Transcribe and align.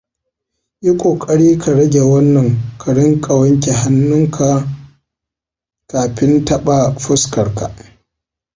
yi 0.83 0.91
kokari 1.01 1.47
ka 1.61 1.69
rage 1.77 2.01
wannan 2.11 2.49
ka 2.81 2.89
rinka 2.97 3.31
wanke 3.39 3.71
hannuk 3.81 4.25
ka 4.35 4.49
kafin 5.89 6.33
taba 6.45 6.77
fuskar 7.01 7.47
ka. 7.57 7.67